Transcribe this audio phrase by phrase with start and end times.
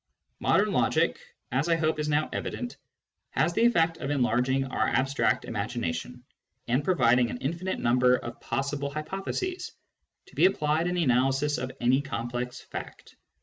[0.39, 1.19] Modern logic,
[1.51, 2.75] as I hope is now evident,
[3.29, 6.23] has the effect of enlarging our abstract imagination,
[6.67, 9.73] and providing an infinite number of possible hypotheses
[10.25, 13.15] to be applied in the analysis of any complex fact.